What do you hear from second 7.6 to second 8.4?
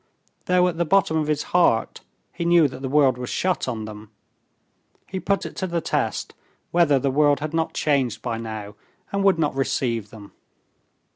changed by